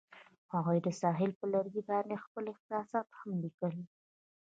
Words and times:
هغوی 0.53 0.77
د 0.85 0.87
ساحل 1.01 1.31
پر 1.39 1.47
لرګي 1.53 1.83
باندې 1.89 2.21
خپل 2.25 2.43
احساسات 2.53 3.07
هم 3.19 3.29
لیکل. 3.43 3.73